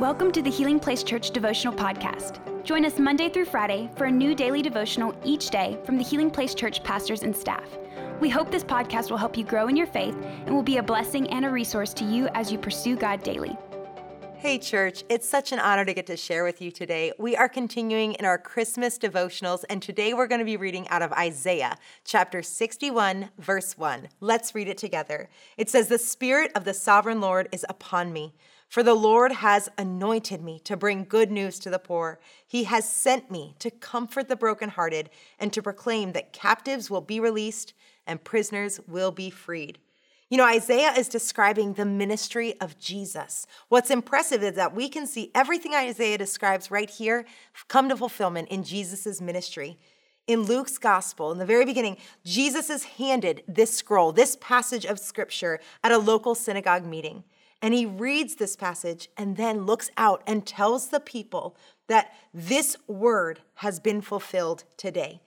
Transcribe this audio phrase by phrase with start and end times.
[0.00, 2.40] Welcome to the Healing Place Church Devotional Podcast.
[2.64, 6.32] Join us Monday through Friday for a new daily devotional each day from the Healing
[6.32, 7.78] Place Church pastors and staff.
[8.20, 10.82] We hope this podcast will help you grow in your faith and will be a
[10.82, 13.56] blessing and a resource to you as you pursue God daily.
[14.34, 17.12] Hey, church, it's such an honor to get to share with you today.
[17.16, 21.02] We are continuing in our Christmas devotionals, and today we're going to be reading out
[21.02, 24.08] of Isaiah chapter 61, verse 1.
[24.20, 25.30] Let's read it together.
[25.56, 28.34] It says, The Spirit of the sovereign Lord is upon me,
[28.74, 32.18] for the Lord has anointed me to bring good news to the poor.
[32.44, 37.20] He has sent me to comfort the brokenhearted and to proclaim that captives will be
[37.20, 37.72] released
[38.04, 39.78] and prisoners will be freed.
[40.28, 43.46] You know, Isaiah is describing the ministry of Jesus.
[43.68, 47.26] What's impressive is that we can see everything Isaiah describes right here
[47.68, 49.78] come to fulfillment in Jesus' ministry.
[50.26, 54.98] In Luke's gospel, in the very beginning, Jesus is handed this scroll, this passage of
[54.98, 57.22] scripture at a local synagogue meeting.
[57.62, 62.76] And he reads this passage and then looks out and tells the people that this
[62.86, 65.20] word has been fulfilled today.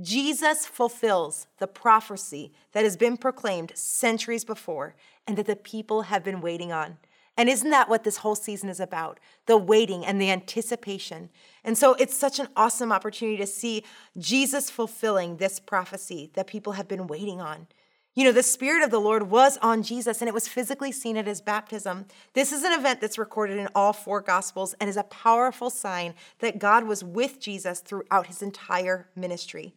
[0.00, 6.24] Jesus fulfills the prophecy that has been proclaimed centuries before and that the people have
[6.24, 6.98] been waiting on.
[7.36, 9.18] And isn't that what this whole season is about?
[9.46, 11.30] The waiting and the anticipation.
[11.64, 13.82] And so it's such an awesome opportunity to see
[14.16, 17.66] Jesus fulfilling this prophecy that people have been waiting on.
[18.14, 21.16] You know, the Spirit of the Lord was on Jesus and it was physically seen
[21.16, 22.06] at his baptism.
[22.32, 26.14] This is an event that's recorded in all four Gospels and is a powerful sign
[26.38, 29.74] that God was with Jesus throughout his entire ministry.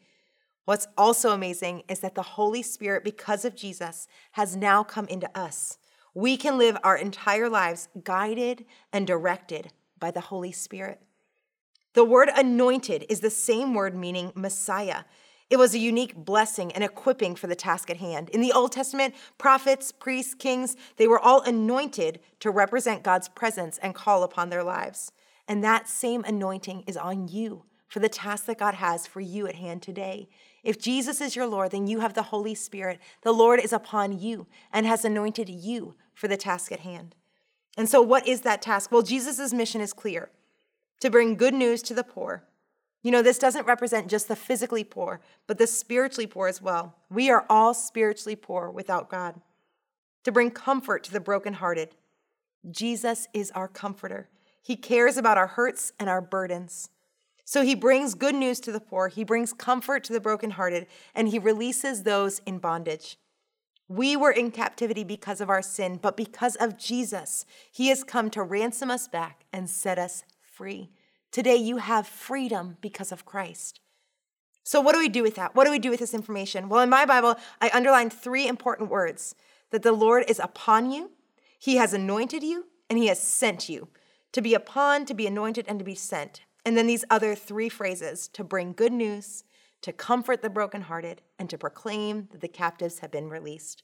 [0.66, 5.36] What's also amazing is that the Holy Spirit, because of Jesus, has now come into
[5.36, 5.80] us.
[6.14, 11.02] We can live our entire lives guided and directed by the Holy Spirit.
[11.94, 15.06] The word anointed is the same word meaning Messiah.
[15.50, 18.30] It was a unique blessing and equipping for the task at hand.
[18.30, 23.78] In the Old Testament, prophets, priests, kings, they were all anointed to represent God's presence
[23.78, 25.12] and call upon their lives.
[25.48, 29.48] And that same anointing is on you for the task that God has for you
[29.48, 30.28] at hand today.
[30.63, 33.00] If Jesus is your Lord, then you have the Holy Spirit.
[33.22, 37.16] The Lord is upon you and has anointed you for the task at hand.
[37.78, 38.91] And so, what is that task?
[38.91, 40.29] Well, Jesus' mission is clear
[41.00, 42.44] to bring good news to the poor.
[43.03, 46.96] You know, this doesn't represent just the physically poor, but the spiritually poor as well.
[47.09, 49.40] We are all spiritually poor without God.
[50.24, 51.96] To bring comfort to the brokenhearted.
[52.69, 54.30] Jesus is our comforter.
[54.62, 56.90] He cares about our hurts and our burdens.
[57.46, 60.85] So he brings good news to the poor, he brings comfort to the brokenhearted,
[61.16, 63.18] and he releases those in bondage.
[63.88, 68.29] We were in captivity because of our sin, but because of Jesus, he has come
[68.31, 70.90] to ransom us back and set us free.
[71.32, 73.80] Today, you have freedom because of Christ.
[74.64, 75.56] So, what do we do with that?
[75.56, 76.68] What do we do with this information?
[76.68, 79.34] Well, in my Bible, I underlined three important words
[79.72, 81.12] that the Lord is upon you,
[81.58, 83.88] He has anointed you, and He has sent you.
[84.34, 86.42] To be upon, to be anointed, and to be sent.
[86.66, 89.46] And then these other three phrases to bring good news,
[89.84, 93.84] to comfort the brokenhearted, and to proclaim that the captives have been released.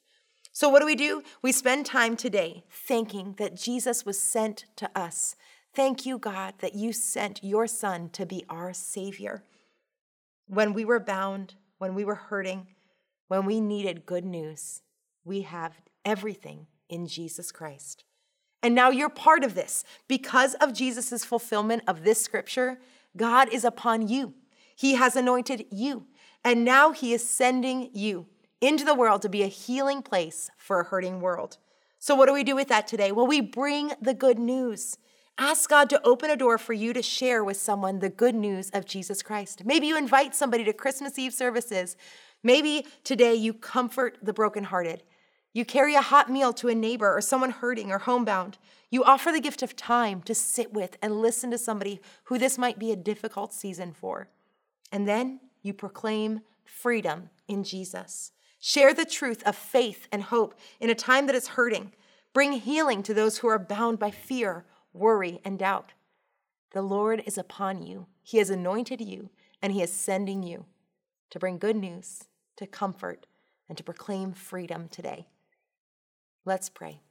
[0.52, 1.24] So, what do we do?
[1.42, 5.36] We spend time today thanking that Jesus was sent to us.
[5.76, 9.44] Thank you, God, that you sent your Son to be our Savior.
[10.48, 12.68] When we were bound, when we were hurting,
[13.28, 14.82] when we needed good news,
[15.24, 15.74] we have
[16.06, 18.04] everything in Jesus Christ.
[18.62, 19.84] And now you're part of this.
[20.08, 22.80] Because of Jesus' fulfillment of this scripture,
[23.18, 24.36] God is upon you.
[24.76, 26.06] He has anointed you.
[26.44, 28.28] And now He is sending you
[28.62, 31.58] into the world to be a healing place for a hurting world.
[32.00, 33.12] So, what do we do with that today?
[33.12, 34.98] Well, we bring the good news.
[35.38, 38.70] Ask God to open a door for you to share with someone the good news
[38.70, 39.66] of Jesus Christ.
[39.66, 41.98] Maybe you invite somebody to Christmas Eve services.
[42.44, 45.02] Maybe today you comfort the brokenhearted.
[45.52, 48.60] You carry a hot meal to a neighbor or someone hurting or homebound.
[48.92, 52.60] You offer the gift of time to sit with and listen to somebody who this
[52.60, 54.30] might be a difficult season for.
[54.92, 58.32] And then you proclaim freedom in Jesus.
[58.60, 61.92] Share the truth of faith and hope in a time that is hurting.
[62.34, 65.94] Bring healing to those who are bound by fear, worry, and doubt.
[66.72, 68.08] The Lord is upon you.
[68.22, 69.30] He has anointed you,
[69.62, 70.66] and He is sending you
[71.30, 72.26] to bring good news,
[72.58, 73.26] to comfort,
[73.68, 75.28] and to proclaim freedom today.
[76.46, 77.02] Let's pray.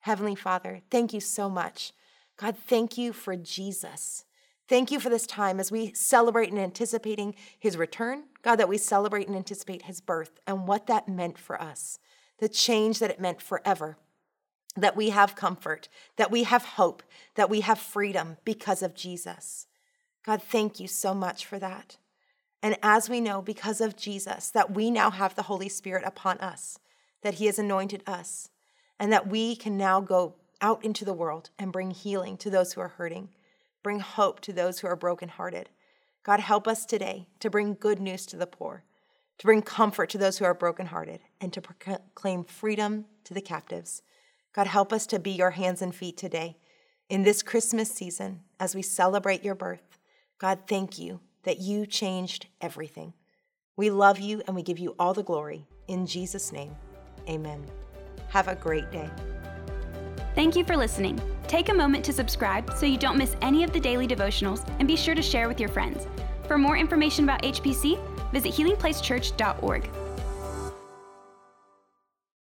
[0.00, 1.92] Heavenly Father, thank you so much.
[2.36, 4.24] God, thank you for Jesus.
[4.68, 8.24] Thank you for this time as we celebrate and anticipating his return.
[8.42, 11.98] God, that we celebrate and anticipate his birth and what that meant for us,
[12.38, 13.98] the change that it meant forever.
[14.76, 17.02] That we have comfort, that we have hope,
[17.34, 19.66] that we have freedom because of Jesus.
[20.24, 21.96] God, thank you so much for that.
[22.62, 26.38] And as we know, because of Jesus, that we now have the Holy Spirit upon
[26.38, 26.78] us,
[27.22, 28.50] that he has anointed us,
[28.98, 32.72] and that we can now go out into the world and bring healing to those
[32.72, 33.30] who are hurting.
[33.82, 35.70] Bring hope to those who are brokenhearted.
[36.22, 38.84] God, help us today to bring good news to the poor,
[39.38, 44.02] to bring comfort to those who are brokenhearted, and to proclaim freedom to the captives.
[44.54, 46.56] God, help us to be your hands and feet today
[47.08, 49.98] in this Christmas season as we celebrate your birth.
[50.38, 53.12] God, thank you that you changed everything.
[53.76, 55.66] We love you and we give you all the glory.
[55.88, 56.74] In Jesus' name,
[57.28, 57.64] amen.
[58.28, 59.10] Have a great day.
[60.34, 61.20] Thank you for listening.
[61.48, 64.86] Take a moment to subscribe so you don't miss any of the daily devotionals and
[64.86, 66.06] be sure to share with your friends.
[66.46, 67.98] For more information about HPC,
[68.32, 69.90] visit healingplacechurch.org.